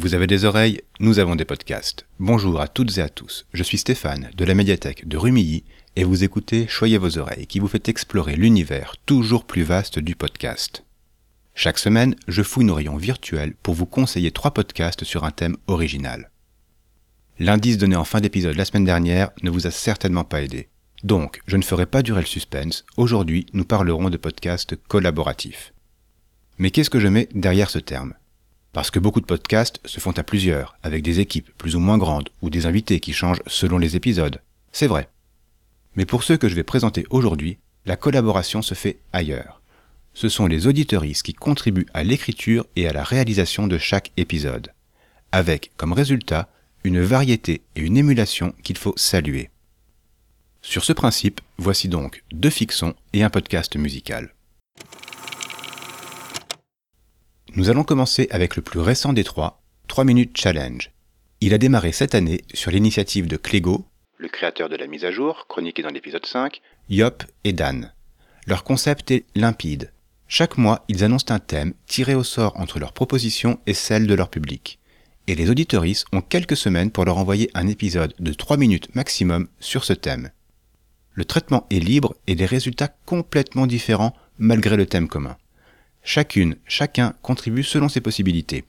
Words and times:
Vous 0.00 0.14
avez 0.14 0.26
des 0.26 0.46
oreilles, 0.46 0.80
nous 0.98 1.18
avons 1.18 1.36
des 1.36 1.44
podcasts. 1.44 2.06
Bonjour 2.18 2.62
à 2.62 2.68
toutes 2.68 2.96
et 2.96 3.02
à 3.02 3.10
tous, 3.10 3.44
je 3.52 3.62
suis 3.62 3.76
Stéphane 3.76 4.30
de 4.34 4.46
la 4.46 4.54
médiathèque 4.54 5.06
de 5.06 5.18
Rumilly 5.18 5.62
et 5.94 6.04
vous 6.04 6.24
écoutez 6.24 6.66
Choyez 6.68 6.96
vos 6.96 7.18
oreilles 7.18 7.46
qui 7.46 7.58
vous 7.58 7.68
fait 7.68 7.86
explorer 7.86 8.34
l'univers 8.34 8.94
toujours 9.04 9.44
plus 9.44 9.62
vaste 9.62 9.98
du 9.98 10.16
podcast. 10.16 10.86
Chaque 11.54 11.78
semaine, 11.78 12.16
je 12.28 12.42
fouille 12.42 12.64
nos 12.64 12.76
rayons 12.76 12.96
virtuels 12.96 13.52
pour 13.62 13.74
vous 13.74 13.84
conseiller 13.84 14.30
trois 14.30 14.52
podcasts 14.52 15.04
sur 15.04 15.24
un 15.24 15.32
thème 15.32 15.58
original. 15.66 16.30
L'indice 17.38 17.76
donné 17.76 17.96
en 17.96 18.04
fin 18.04 18.22
d'épisode 18.22 18.56
la 18.56 18.64
semaine 18.64 18.86
dernière 18.86 19.28
ne 19.42 19.50
vous 19.50 19.66
a 19.66 19.70
certainement 19.70 20.24
pas 20.24 20.40
aidé. 20.40 20.70
Donc, 21.04 21.42
je 21.46 21.58
ne 21.58 21.62
ferai 21.62 21.84
pas 21.84 22.00
durer 22.00 22.22
le 22.22 22.26
suspense, 22.26 22.86
aujourd'hui 22.96 23.44
nous 23.52 23.66
parlerons 23.66 24.08
de 24.08 24.16
podcasts 24.16 24.76
collaboratifs. 24.88 25.74
Mais 26.56 26.70
qu'est-ce 26.70 26.88
que 26.88 27.00
je 27.00 27.08
mets 27.08 27.28
derrière 27.34 27.68
ce 27.68 27.78
terme? 27.78 28.14
Parce 28.72 28.90
que 28.90 28.98
beaucoup 28.98 29.20
de 29.20 29.26
podcasts 29.26 29.80
se 29.84 30.00
font 30.00 30.16
à 30.18 30.22
plusieurs, 30.22 30.76
avec 30.82 31.02
des 31.02 31.20
équipes 31.20 31.50
plus 31.58 31.74
ou 31.74 31.80
moins 31.80 31.98
grandes, 31.98 32.28
ou 32.40 32.50
des 32.50 32.66
invités 32.66 33.00
qui 33.00 33.12
changent 33.12 33.42
selon 33.46 33.78
les 33.78 33.96
épisodes. 33.96 34.40
C'est 34.72 34.86
vrai. 34.86 35.08
Mais 35.96 36.06
pour 36.06 36.22
ceux 36.22 36.36
que 36.36 36.48
je 36.48 36.54
vais 36.54 36.62
présenter 36.62 37.04
aujourd'hui, 37.10 37.58
la 37.84 37.96
collaboration 37.96 38.62
se 38.62 38.74
fait 38.74 38.98
ailleurs. 39.12 39.60
Ce 40.14 40.28
sont 40.28 40.46
les 40.46 40.66
auditeuristes 40.66 41.24
qui 41.24 41.34
contribuent 41.34 41.86
à 41.94 42.04
l'écriture 42.04 42.66
et 42.76 42.88
à 42.88 42.92
la 42.92 43.02
réalisation 43.02 43.66
de 43.66 43.78
chaque 43.78 44.12
épisode, 44.16 44.72
avec 45.32 45.72
comme 45.76 45.92
résultat 45.92 46.48
une 46.84 47.00
variété 47.00 47.62
et 47.76 47.80
une 47.80 47.96
émulation 47.96 48.54
qu'il 48.62 48.78
faut 48.78 48.94
saluer. 48.96 49.50
Sur 50.62 50.84
ce 50.84 50.92
principe, 50.92 51.40
voici 51.58 51.88
donc 51.88 52.22
deux 52.32 52.50
fictions 52.50 52.94
et 53.12 53.22
un 53.22 53.30
podcast 53.30 53.76
musical. 53.76 54.34
Nous 57.56 57.68
allons 57.68 57.82
commencer 57.82 58.28
avec 58.30 58.54
le 58.54 58.62
plus 58.62 58.78
récent 58.78 59.12
des 59.12 59.24
trois, 59.24 59.60
3 59.88 60.04
minutes 60.04 60.36
challenge. 60.36 60.92
Il 61.40 61.52
a 61.52 61.58
démarré 61.58 61.90
cette 61.90 62.14
année 62.14 62.42
sur 62.54 62.70
l'initiative 62.70 63.26
de 63.26 63.36
Clégo, 63.36 63.86
le 64.18 64.28
créateur 64.28 64.68
de 64.68 64.76
la 64.76 64.86
mise 64.86 65.04
à 65.04 65.10
jour, 65.10 65.46
chroniquée 65.48 65.82
dans 65.82 65.90
l'épisode 65.90 66.26
5, 66.26 66.60
Yop 66.90 67.24
et 67.42 67.52
Dan. 67.52 67.92
Leur 68.46 68.62
concept 68.62 69.10
est 69.10 69.24
limpide. 69.34 69.92
Chaque 70.28 70.58
mois, 70.58 70.84
ils 70.88 71.02
annoncent 71.02 71.34
un 71.34 71.40
thème 71.40 71.74
tiré 71.86 72.14
au 72.14 72.22
sort 72.22 72.52
entre 72.60 72.78
leurs 72.78 72.92
propositions 72.92 73.58
et 73.66 73.74
celles 73.74 74.06
de 74.06 74.14
leur 74.14 74.30
public. 74.30 74.78
Et 75.26 75.34
les 75.34 75.50
auditoristes 75.50 76.06
ont 76.12 76.20
quelques 76.20 76.56
semaines 76.56 76.92
pour 76.92 77.04
leur 77.04 77.18
envoyer 77.18 77.50
un 77.54 77.66
épisode 77.66 78.14
de 78.20 78.32
3 78.32 78.58
minutes 78.58 78.94
maximum 78.94 79.48
sur 79.58 79.82
ce 79.82 79.92
thème. 79.92 80.30
Le 81.14 81.24
traitement 81.24 81.66
est 81.70 81.80
libre 81.80 82.14
et 82.28 82.36
des 82.36 82.46
résultats 82.46 82.94
complètement 83.06 83.66
différents 83.66 84.14
malgré 84.38 84.76
le 84.76 84.86
thème 84.86 85.08
commun. 85.08 85.36
Chacune, 86.02 86.56
chacun 86.66 87.14
contribue 87.22 87.62
selon 87.62 87.88
ses 87.88 88.00
possibilités. 88.00 88.64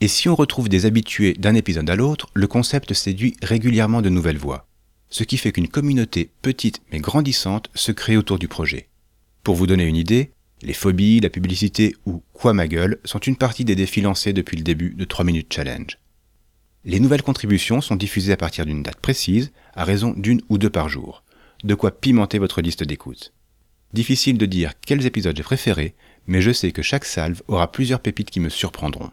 Et 0.00 0.08
si 0.08 0.28
on 0.28 0.34
retrouve 0.34 0.68
des 0.68 0.86
habitués 0.86 1.34
d'un 1.34 1.54
épisode 1.54 1.88
à 1.88 1.96
l'autre, 1.96 2.28
le 2.34 2.46
concept 2.46 2.92
séduit 2.92 3.36
régulièrement 3.42 4.02
de 4.02 4.10
nouvelles 4.10 4.38
voix. 4.38 4.66
Ce 5.08 5.24
qui 5.24 5.38
fait 5.38 5.52
qu'une 5.52 5.68
communauté 5.68 6.30
petite 6.42 6.82
mais 6.92 6.98
grandissante 6.98 7.70
se 7.74 7.92
crée 7.92 8.16
autour 8.16 8.38
du 8.38 8.48
projet. 8.48 8.88
Pour 9.42 9.54
vous 9.54 9.66
donner 9.66 9.84
une 9.84 9.96
idée, 9.96 10.32
les 10.62 10.72
phobies, 10.72 11.20
la 11.20 11.30
publicité 11.30 11.94
ou 12.06 12.22
quoi 12.32 12.52
ma 12.52 12.68
gueule 12.68 12.98
sont 13.04 13.18
une 13.18 13.36
partie 13.36 13.64
des 13.64 13.76
défis 13.76 14.00
lancés 14.00 14.32
depuis 14.32 14.56
le 14.56 14.62
début 14.62 14.94
de 14.94 15.04
3 15.04 15.24
minutes 15.24 15.52
challenge. 15.52 15.98
Les 16.84 17.00
nouvelles 17.00 17.22
contributions 17.22 17.80
sont 17.80 17.96
diffusées 17.96 18.32
à 18.32 18.36
partir 18.36 18.64
d'une 18.64 18.82
date 18.82 19.00
précise, 19.00 19.52
à 19.74 19.84
raison 19.84 20.14
d'une 20.16 20.40
ou 20.48 20.58
deux 20.58 20.70
par 20.70 20.88
jour. 20.88 21.24
De 21.64 21.74
quoi 21.74 21.90
pimenter 21.90 22.38
votre 22.38 22.60
liste 22.60 22.84
d'écoute. 22.84 23.32
Difficile 23.92 24.38
de 24.38 24.46
dire 24.46 24.72
quels 24.84 25.06
épisodes 25.06 25.36
j'ai 25.36 25.42
préférés, 25.42 25.94
mais 26.26 26.40
je 26.40 26.50
sais 26.50 26.72
que 26.72 26.82
chaque 26.82 27.04
salve 27.04 27.42
aura 27.48 27.70
plusieurs 27.70 28.00
pépites 28.00 28.30
qui 28.30 28.40
me 28.40 28.48
surprendront. 28.48 29.10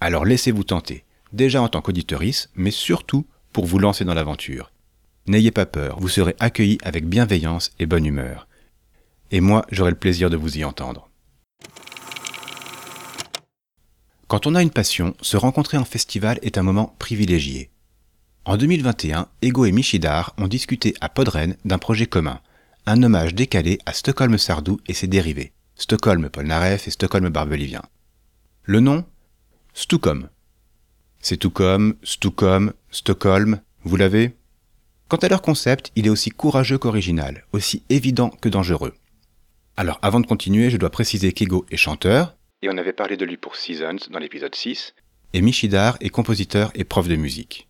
Alors 0.00 0.24
laissez-vous 0.24 0.64
tenter, 0.64 1.04
déjà 1.32 1.62
en 1.62 1.68
tant 1.68 1.80
qu'auditorice, 1.80 2.50
mais 2.54 2.70
surtout 2.70 3.26
pour 3.52 3.66
vous 3.66 3.78
lancer 3.78 4.04
dans 4.04 4.14
l'aventure. 4.14 4.70
N'ayez 5.26 5.50
pas 5.50 5.66
peur, 5.66 5.98
vous 6.00 6.08
serez 6.08 6.34
accueillis 6.38 6.78
avec 6.82 7.06
bienveillance 7.06 7.72
et 7.78 7.86
bonne 7.86 8.06
humeur. 8.06 8.48
Et 9.30 9.40
moi, 9.40 9.66
j'aurai 9.70 9.90
le 9.90 9.96
plaisir 9.98 10.30
de 10.30 10.36
vous 10.36 10.58
y 10.58 10.64
entendre. 10.64 11.10
Quand 14.26 14.46
on 14.46 14.54
a 14.54 14.62
une 14.62 14.70
passion, 14.70 15.14
se 15.20 15.36
rencontrer 15.36 15.78
en 15.78 15.84
festival 15.84 16.38
est 16.42 16.58
un 16.58 16.62
moment 16.62 16.94
privilégié. 16.98 17.70
En 18.44 18.56
2021, 18.56 19.28
Ego 19.42 19.64
et 19.64 19.72
Michidar 19.72 20.34
ont 20.38 20.48
discuté 20.48 20.94
à 21.00 21.08
Podren 21.08 21.56
d'un 21.64 21.78
projet 21.78 22.06
commun, 22.06 22.40
un 22.86 23.02
hommage 23.02 23.34
décalé 23.34 23.78
à 23.84 23.92
Stockholm 23.92 24.38
Sardou 24.38 24.80
et 24.86 24.94
ses 24.94 25.06
dérivés. 25.06 25.52
Stockholm 25.80 26.28
Polnareff 26.28 26.88
et 26.88 26.90
Stockholm 26.90 27.28
Barbelivien. 27.28 27.82
Le 28.64 28.80
nom 28.80 29.04
Stucom. 29.74 30.28
C'est 31.20 31.36
tout 31.36 31.50
comme, 31.50 31.94
Stucom, 32.02 32.72
Stockholm, 32.90 33.60
vous 33.84 33.94
l'avez? 33.94 34.34
Quant 35.06 35.18
à 35.18 35.28
leur 35.28 35.40
concept, 35.40 35.92
il 35.94 36.06
est 36.08 36.10
aussi 36.10 36.30
courageux 36.30 36.78
qu'original, 36.78 37.46
aussi 37.52 37.84
évident 37.90 38.30
que 38.30 38.48
dangereux. 38.48 38.92
Alors 39.76 40.00
avant 40.02 40.18
de 40.18 40.26
continuer, 40.26 40.68
je 40.68 40.76
dois 40.76 40.90
préciser 40.90 41.32
qu'Ego 41.32 41.64
est 41.70 41.76
chanteur, 41.76 42.34
et 42.60 42.68
on 42.68 42.76
avait 42.76 42.92
parlé 42.92 43.16
de 43.16 43.24
lui 43.24 43.36
pour 43.36 43.54
Seasons 43.54 44.10
dans 44.10 44.18
l'épisode 44.18 44.56
6, 44.56 44.96
et 45.32 45.40
Michidar 45.40 45.96
est 46.00 46.10
compositeur 46.10 46.72
et 46.74 46.82
prof 46.82 47.06
de 47.06 47.14
musique. 47.14 47.68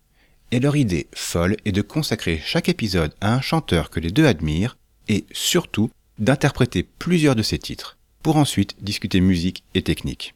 Et 0.51 0.59
leur 0.59 0.75
idée 0.75 1.07
folle 1.13 1.57
est 1.63 1.71
de 1.71 1.83
consacrer 1.83 2.41
chaque 2.43 2.69
épisode 2.69 3.13
à 3.21 3.35
un 3.35 3.41
chanteur 3.41 3.91
que 3.91 3.99
les 3.99 4.09
deux 4.09 4.25
admirent, 4.25 4.77
et 5.07 5.27
surtout 5.31 5.91
d'interpréter 6.17 6.81
plusieurs 6.81 7.35
de 7.35 7.43
ses 7.43 7.59
titres, 7.59 7.98
pour 8.23 8.37
ensuite 8.37 8.75
discuter 8.83 9.21
musique 9.21 9.63
et 9.73 9.81
technique. 9.81 10.35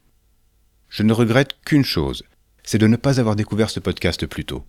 Je 0.90 1.04
ne 1.04 1.14
regrette 1.14 1.56
qu'une 1.66 1.86
chose, 1.86 2.24
c'est 2.64 2.78
de 2.78 2.88
ne 2.88 2.96
pas 2.96 3.20
avoir 3.20 3.36
découvert 3.36 3.70
ce 3.70 3.80
podcast 3.80 4.26
plus 4.26 4.46
tôt. 4.46 4.64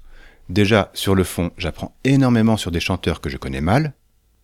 Déjà, 0.48 0.90
sur 0.94 1.14
le 1.14 1.24
fond, 1.24 1.50
j'apprends 1.56 1.96
énormément 2.04 2.56
sur 2.56 2.70
des 2.70 2.80
chanteurs 2.80 3.20
que 3.20 3.30
je 3.30 3.36
connais 3.36 3.60
mal, 3.60 3.94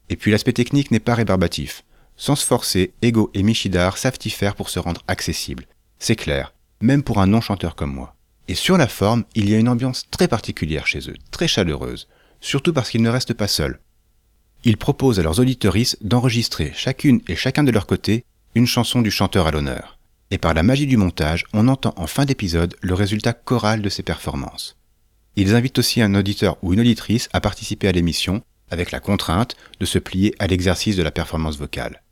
et 0.09 0.17
puis 0.17 0.31
l'aspect 0.31 0.53
technique 0.53 0.91
n'est 0.91 1.01
pas 1.01 1.15
rébarbatif. 1.15 1.85
Sans 2.17 2.37
se 2.37 2.47
forcer, 2.47 2.93
Ego 3.03 3.31
et 3.35 3.43
Michidar 3.43 3.97
savent 3.97 4.19
y 4.25 4.31
faire 4.31 4.55
pour 4.55 4.69
se 4.69 4.79
rendre 4.79 5.03
accessibles. 5.09 5.67
C'est 5.99 6.17
clair, 6.17 6.55
même 6.81 7.03
pour 7.03 7.21
un 7.21 7.27
non-chanteur 7.27 7.75
comme 7.75 7.95
moi. 7.95 8.15
Et 8.49 8.55
sur 8.55 8.77
la 8.77 8.89
forme, 8.89 9.25
il 9.35 9.49
y 9.49 9.55
a 9.55 9.59
une 9.59 9.69
ambiance 9.69 10.07
très 10.11 10.29
particulière 10.29 10.87
chez 10.87 11.11
eux, 11.11 11.17
très 11.31 11.49
chaleureuse, 11.49 12.09
surtout 12.41 12.73
parce 12.73 12.91
qu'ils 12.91 13.03
ne 13.03 13.11
restent 13.11 13.35
pas 13.35 13.49
seuls. 13.49 13.81
Ils 14.65 14.77
proposent 14.77 15.19
à 15.19 15.23
leurs 15.23 15.41
auditoristes 15.41 15.99
d'enregistrer 16.03 16.73
chacune 16.75 17.23
et 17.29 17.37
chacun 17.37 17.65
de 17.65 17.71
leur 17.71 17.87
côté 17.87 18.25
une 18.55 18.67
chanson 18.67 19.01
du 19.01 19.11
chanteur 19.11 19.47
à 19.47 19.53
l'honneur. 19.53 19.99
Et 20.33 20.39
par 20.39 20.55
la 20.55 20.63
magie 20.63 20.87
du 20.87 20.97
montage, 20.97 21.45
on 21.53 21.69
entend 21.69 21.95
en 21.97 22.07
fin 22.07 22.25
d'épisode 22.25 22.75
le 22.81 22.95
résultat 22.95 23.33
choral 23.33 23.81
de 23.81 23.89
ces 23.89 24.03
performances. 24.03 24.77
Ils 25.37 25.55
invitent 25.55 25.79
aussi 25.79 26.03
un 26.03 26.15
auditeur 26.15 26.57
ou 26.63 26.73
une 26.73 26.81
auditrice 26.81 27.29
à 27.33 27.41
participer 27.41 27.89
à 27.89 27.93
l'émission, 27.93 28.43
avec 28.71 28.91
la 28.91 29.01
contrainte 29.01 29.57
de 29.79 29.87
se 29.87 29.99
plier 29.99 30.35
à 30.39 30.47
l'exercice 30.47 30.97
de 30.97 31.03
la 31.03 31.11
performance 31.11 31.59
vocale. 31.59 32.03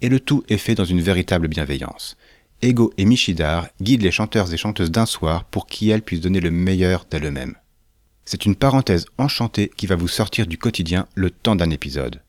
Et 0.00 0.08
le 0.08 0.20
tout 0.20 0.44
est 0.48 0.58
fait 0.58 0.74
dans 0.74 0.84
une 0.84 1.00
véritable 1.00 1.48
bienveillance. 1.48 2.16
Ego 2.60 2.92
et 2.98 3.04
Michidar 3.04 3.68
guident 3.80 4.02
les 4.02 4.10
chanteurs 4.10 4.52
et 4.52 4.56
chanteuses 4.56 4.90
d'un 4.90 5.06
soir 5.06 5.44
pour 5.44 5.66
qu'elles 5.66 6.02
puissent 6.02 6.20
donner 6.20 6.40
le 6.40 6.50
meilleur 6.50 7.06
d'elles-mêmes. 7.10 7.54
C'est 8.24 8.44
une 8.44 8.56
parenthèse 8.56 9.06
enchantée 9.16 9.70
qui 9.76 9.86
va 9.86 9.96
vous 9.96 10.08
sortir 10.08 10.46
du 10.46 10.58
quotidien 10.58 11.06
le 11.14 11.30
temps 11.30 11.56
d'un 11.56 11.70
épisode 11.70 12.20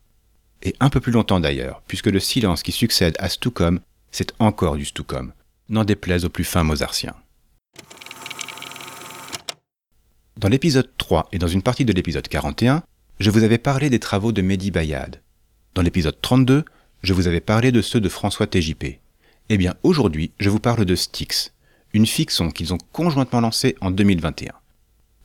et 0.63 0.75
un 0.79 0.89
peu 0.89 0.99
plus 0.99 1.11
longtemps 1.11 1.39
d'ailleurs, 1.39 1.81
puisque 1.87 2.07
le 2.07 2.19
silence 2.19 2.63
qui 2.63 2.71
succède 2.71 3.15
à 3.19 3.29
Stucom, 3.29 3.79
c'est 4.11 4.33
encore 4.39 4.75
du 4.75 4.85
Stucom, 4.85 5.31
n'en 5.69 5.83
déplaise 5.83 6.25
aux 6.25 6.29
plus 6.29 6.43
fins 6.43 6.63
mozartiens. 6.63 7.15
Dans 10.37 10.49
l'épisode 10.49 10.89
3 10.97 11.29
et 11.31 11.37
dans 11.37 11.47
une 11.47 11.61
partie 11.61 11.85
de 11.85 11.93
l'épisode 11.93 12.27
41, 12.27 12.83
je 13.19 13.29
vous 13.29 13.43
avais 13.43 13.57
parlé 13.57 13.89
des 13.89 13.99
travaux 13.99 14.31
de 14.31 14.41
Mehdi 14.41 14.71
Bayad. 14.71 15.21
Dans 15.75 15.81
l'épisode 15.81 16.17
32, 16.21 16.63
je 17.03 17.13
vous 17.13 17.27
avais 17.27 17.41
parlé 17.41 17.71
de 17.71 17.81
ceux 17.81 17.99
de 17.99 18.09
François 18.09 18.47
TJP. 18.47 18.99
Eh 19.49 19.57
bien, 19.57 19.75
aujourd'hui, 19.83 20.31
je 20.39 20.49
vous 20.49 20.59
parle 20.59 20.85
de 20.85 20.95
Styx, 20.95 21.53
une 21.93 22.05
fiction 22.05 22.51
qu'ils 22.51 22.73
ont 22.73 22.77
conjointement 22.93 23.41
lancée 23.41 23.75
en 23.81 23.91
2021. 23.91 24.53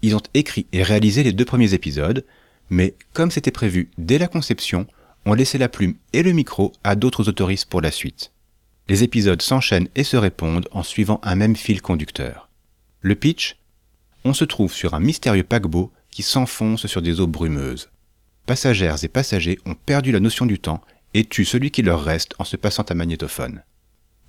Ils 0.02 0.16
ont 0.16 0.22
écrit 0.34 0.66
et 0.72 0.82
réalisé 0.82 1.22
les 1.22 1.32
deux 1.32 1.44
premiers 1.44 1.74
épisodes, 1.74 2.24
mais 2.70 2.94
comme 3.12 3.30
c'était 3.30 3.50
prévu 3.50 3.90
dès 3.98 4.18
la 4.18 4.28
conception, 4.28 4.86
ont 5.26 5.34
laissé 5.34 5.58
la 5.58 5.68
plume 5.68 5.94
et 6.12 6.22
le 6.22 6.32
micro 6.32 6.72
à 6.84 6.96
d'autres 6.96 7.28
autoristes 7.28 7.68
pour 7.68 7.80
la 7.80 7.90
suite. 7.90 8.32
Les 8.88 9.02
épisodes 9.02 9.40
s'enchaînent 9.40 9.88
et 9.94 10.04
se 10.04 10.16
répondent 10.16 10.68
en 10.72 10.82
suivant 10.82 11.20
un 11.22 11.34
même 11.34 11.56
fil 11.56 11.80
conducteur. 11.80 12.50
Le 13.00 13.14
pitch? 13.14 13.56
On 14.24 14.34
se 14.34 14.44
trouve 14.44 14.72
sur 14.72 14.94
un 14.94 15.00
mystérieux 15.00 15.44
paquebot 15.44 15.92
qui 16.10 16.22
s'enfonce 16.22 16.86
sur 16.86 17.02
des 17.02 17.20
eaux 17.20 17.26
brumeuses. 17.26 17.90
Passagères 18.46 19.02
et 19.02 19.08
passagers 19.08 19.58
ont 19.64 19.74
perdu 19.74 20.12
la 20.12 20.20
notion 20.20 20.46
du 20.46 20.58
temps 20.58 20.82
et 21.14 21.24
tuent 21.24 21.44
celui 21.44 21.70
qui 21.70 21.82
leur 21.82 22.02
reste 22.02 22.34
en 22.38 22.44
se 22.44 22.56
passant 22.56 22.84
un 22.90 22.94
magnétophone. 22.94 23.62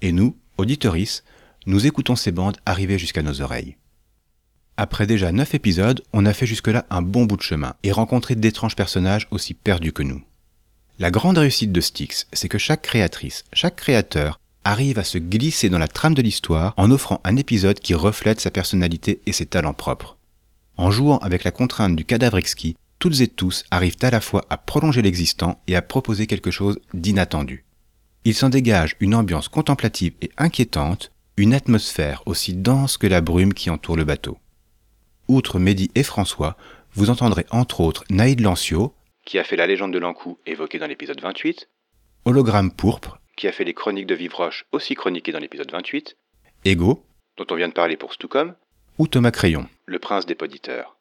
Et 0.02 0.12
nous, 0.12 0.38
auditoris, 0.58 1.24
nous 1.66 1.86
écoutons 1.86 2.16
ces 2.16 2.32
bandes 2.32 2.58
arriver 2.66 2.98
jusqu'à 2.98 3.24
nos 3.24 3.42
oreilles. 3.42 3.76
Après 4.78 5.08
déjà 5.08 5.32
neuf 5.32 5.56
épisodes, 5.56 6.02
on 6.14 6.26
a 6.26 6.34
fait 6.34 6.46
jusque-là 6.46 6.86
un 6.90 7.02
bon 7.02 7.26
bout 7.26 7.38
de 7.38 7.42
chemin 7.42 7.76
et 7.84 7.92
rencontré 7.92 8.36
d'étranges 8.36 8.76
personnages 8.76 9.28
aussi 9.32 9.54
perdus 9.54 9.94
que 9.94 10.04
nous. 10.04 10.22
La 10.98 11.12
grande 11.12 11.38
réussite 11.38 11.74
de 11.74 11.82
Styx, 11.82 12.26
c'est 12.32 12.48
que 12.48 12.58
chaque 12.58 12.82
créatrice, 12.82 13.44
chaque 13.52 13.76
créateur 13.76 14.40
arrive 14.64 14.98
à 14.98 15.04
se 15.04 15.18
glisser 15.18 15.70
dans 15.70 15.78
la 15.78 15.90
trame 15.90 16.14
de 16.14 16.22
l'histoire 16.22 16.74
en 16.78 16.90
offrant 16.90 17.20
un 17.26 17.36
épisode 17.36 17.80
qui 17.80 17.94
reflète 17.94 18.40
sa 18.40 18.50
personnalité 18.50 19.20
et 19.26 19.34
ses 19.34 19.46
talents 19.46 19.74
propres. 19.74 20.16
En 20.78 20.92
jouant 20.92 21.18
avec 21.18 21.44
la 21.44 21.52
contrainte 21.52 21.98
du 21.98 22.06
cadavre 22.06 22.38
exquis, 22.38 22.78
toutes 22.98 23.20
et 23.20 23.28
tous 23.28 23.66
arrivent 23.72 23.98
à 24.04 24.10
la 24.10 24.22
fois 24.22 24.46
à 24.50 24.56
prolonger 24.56 25.02
l'existant 25.02 25.62
et 25.68 25.76
à 25.76 25.82
proposer 25.82 26.28
quelque 26.28 26.50
chose 26.50 26.80
d'inattendu. 26.94 27.66
Il 28.24 28.34
s'en 28.34 28.48
dégage 28.48 28.96
une 29.02 29.16
ambiance 29.16 29.50
contemplative 29.50 30.14
et 30.22 30.32
inquiétante, 30.38 31.12
une 31.36 31.54
atmosphère 31.54 32.24
aussi 32.26 32.54
dense 32.54 32.98
que 32.98 33.08
la 33.08 33.20
brume 33.20 33.54
qui 33.54 33.70
entoure 33.70 33.98
le 33.98 34.06
bateau. 34.06 34.38
Outre 35.28 35.60
Mehdi 35.60 35.92
et 35.94 36.04
François, 36.04 36.56
vous 36.94 37.10
entendrez 37.10 37.46
entre 37.52 37.82
autres 37.82 38.06
Naïd 38.10 38.40
Lancio, 38.40 38.95
qui 39.26 39.40
a 39.40 39.44
fait 39.44 39.56
la 39.56 39.68
légende 39.68 39.92
de 39.92 40.00
l'Ankou 40.00 40.38
évoquée 40.46 40.80
dans 40.80 40.88
l'épisode 40.88 41.20
28, 41.20 41.68
Hologramme 42.26 42.72
Pourpre, 42.72 43.20
qui 43.36 43.48
a 43.48 43.52
fait 43.52 43.64
les 43.64 43.74
chroniques 43.74 44.08
de 44.08 44.16
Vivroche 44.16 44.66
aussi 44.72 44.94
chroniquées 44.96 45.32
dans 45.32 45.40
l'épisode 45.40 45.72
28, 45.72 46.16
Ego, 46.64 47.04
dont 47.38 47.46
on 47.50 47.56
vient 47.56 47.68
de 47.68 47.74
parler 47.74 47.98
pour 47.98 48.14
Stucom, 48.14 48.56
ou 48.98 49.08
Thomas 49.08 49.32
Crayon, 49.32 49.68
le 49.86 50.00
prince 50.00 50.26
des 50.26 50.36
poditeurs. 50.36 50.96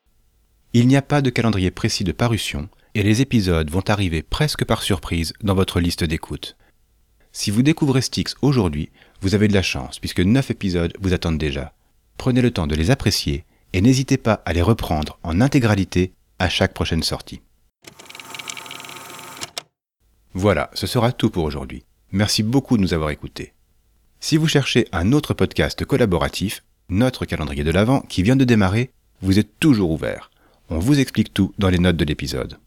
Il 0.72 0.88
n'y 0.88 0.96
a 0.96 1.02
pas 1.02 1.22
de 1.22 1.30
calendrier 1.30 1.70
précis 1.70 2.02
de 2.02 2.12
parution, 2.12 2.68
et 2.94 3.02
les 3.02 3.20
épisodes 3.20 3.70
vont 3.70 3.88
arriver 3.88 4.22
presque 4.22 4.64
par 4.64 4.82
surprise 4.82 5.32
dans 5.42 5.54
votre 5.54 5.78
liste 5.78 6.02
d'écoute. 6.02 6.56
Si 7.32 7.50
vous 7.50 7.62
découvrez 7.62 8.00
Styx 8.00 8.36
aujourd'hui, 8.42 8.90
vous 9.20 9.34
avez 9.34 9.48
de 9.48 9.54
la 9.54 9.62
chance, 9.62 9.98
puisque 9.98 10.20
9 10.20 10.50
épisodes 10.50 10.96
vous 11.00 11.12
attendent 11.12 11.38
déjà. 11.38 11.74
Prenez 12.16 12.40
le 12.40 12.52
temps 12.52 12.66
de 12.66 12.76
les 12.76 12.90
apprécier 12.90 13.44
et 13.72 13.80
n'hésitez 13.80 14.16
pas 14.16 14.42
à 14.44 14.52
les 14.52 14.62
reprendre 14.62 15.18
en 15.24 15.40
intégralité 15.40 16.12
à 16.38 16.48
chaque 16.48 16.74
prochaine 16.74 17.02
sortie. 17.02 17.40
Voilà, 20.34 20.68
ce 20.74 20.88
sera 20.88 21.12
tout 21.12 21.30
pour 21.30 21.44
aujourd'hui. 21.44 21.84
Merci 22.10 22.42
beaucoup 22.42 22.76
de 22.76 22.82
nous 22.82 22.92
avoir 22.92 23.10
écoutés. 23.10 23.52
Si 24.18 24.36
vous 24.36 24.48
cherchez 24.48 24.88
un 24.90 25.12
autre 25.12 25.32
podcast 25.32 25.84
collaboratif, 25.84 26.64
notre 26.88 27.24
calendrier 27.24 27.62
de 27.62 27.70
l'Avent 27.70 28.00
qui 28.00 28.24
vient 28.24 28.34
de 28.34 28.44
démarrer, 28.44 28.90
vous 29.22 29.38
êtes 29.38 29.60
toujours 29.60 29.92
ouvert. 29.92 30.32
On 30.70 30.80
vous 30.80 30.98
explique 30.98 31.32
tout 31.32 31.54
dans 31.58 31.68
les 31.68 31.78
notes 31.78 31.96
de 31.96 32.04
l'épisode. 32.04 32.58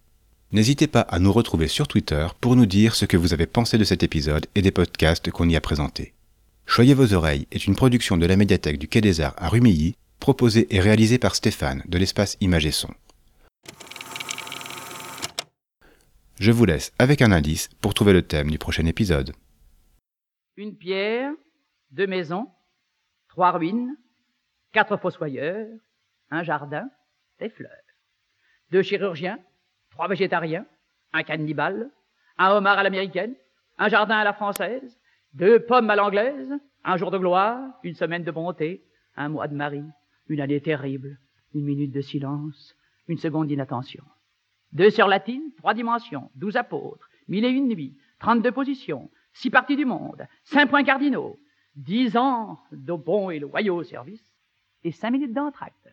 N'hésitez 0.53 0.87
pas 0.87 1.01
à 1.01 1.19
nous 1.19 1.33
retrouver 1.33 1.67
sur 1.67 1.89
Twitter 1.89 2.25
pour 2.39 2.55
nous 2.55 2.65
dire 2.65 2.95
ce 2.95 3.03
que 3.03 3.17
vous 3.17 3.33
avez 3.33 3.47
pensé 3.47 3.77
de 3.77 3.83
cet 3.83 4.01
épisode 4.01 4.45
et 4.55 4.61
des 4.61 4.71
podcasts 4.71 5.29
qu'on 5.29 5.49
y 5.49 5.57
a 5.57 5.61
présentés. 5.61 6.13
Choyez 6.65 6.93
vos 6.93 7.13
oreilles 7.13 7.47
est 7.51 7.67
une 7.67 7.75
production 7.75 8.15
de 8.15 8.25
la 8.25 8.37
médiathèque 8.37 8.79
du 8.79 8.87
Quai 8.87 9.01
des 9.01 9.19
Arts 9.19 9.35
à 9.37 9.49
Rumilly 9.49 9.95
proposé 10.21 10.73
et 10.73 10.79
réalisé 10.79 11.17
par 11.17 11.35
Stéphane 11.35 11.83
de 11.87 11.97
l'espace 11.97 12.37
Image 12.39 12.65
et 12.65 12.71
Son. 12.71 12.93
Je 16.39 16.51
vous 16.51 16.65
laisse 16.65 16.93
avec 16.99 17.23
un 17.23 17.31
indice 17.31 17.67
pour 17.81 17.95
trouver 17.95 18.13
le 18.13 18.21
thème 18.21 18.51
du 18.51 18.59
prochain 18.59 18.85
épisode. 18.85 19.33
Une 20.55 20.77
pierre, 20.77 21.31
deux 21.89 22.05
maisons, 22.05 22.47
trois 23.27 23.51
ruines, 23.51 23.97
quatre 24.71 24.97
fossoyeurs, 24.97 25.67
un 26.29 26.43
jardin, 26.43 26.89
des 27.39 27.49
fleurs. 27.49 27.71
Deux 28.71 28.83
chirurgiens, 28.83 29.39
trois 29.89 30.07
végétariens, 30.07 30.67
un 31.11 31.23
cannibale, 31.23 31.89
un 32.37 32.51
homard 32.51 32.77
à 32.77 32.83
l'américaine, 32.83 33.33
un 33.79 33.89
jardin 33.89 34.17
à 34.17 34.23
la 34.23 34.33
française, 34.33 34.99
deux 35.33 35.65
pommes 35.65 35.89
à 35.89 35.95
l'anglaise, 35.95 36.53
un 36.83 36.97
jour 36.97 37.09
de 37.09 37.17
gloire, 37.17 37.59
une 37.81 37.95
semaine 37.95 38.23
de 38.23 38.31
bonté, 38.31 38.85
un 39.15 39.29
mois 39.29 39.47
de 39.47 39.55
Marie, 39.55 39.89
une 40.27 40.41
année 40.41 40.61
terrible, 40.61 41.17
une 41.55 41.65
minute 41.65 41.91
de 41.91 42.01
silence, 42.01 42.75
une 43.07 43.17
seconde 43.17 43.47
d'inattention. 43.47 44.03
Deux 44.71 44.89
sœurs 44.89 45.07
latines, 45.07 45.51
trois 45.57 45.73
dimensions, 45.73 46.29
douze 46.35 46.55
apôtres, 46.55 47.09
mille 47.27 47.45
et 47.45 47.49
une 47.49 47.67
nuits, 47.67 47.97
trente-deux 48.19 48.51
positions, 48.51 49.09
six 49.33 49.49
parties 49.49 49.75
du 49.75 49.85
monde, 49.85 50.27
cinq 50.43 50.67
points 50.67 50.83
cardinaux, 50.83 51.39
dix 51.75 52.17
ans 52.17 52.59
de 52.71 52.93
bons 52.93 53.29
et 53.29 53.39
loyaux 53.39 53.83
services, 53.83 54.33
et 54.83 54.91
cinq 54.91 55.11
minutes 55.11 55.33
d'entracte. 55.33 55.89